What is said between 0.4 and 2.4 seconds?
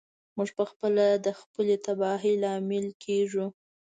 پخپله د خپلې تباهۍ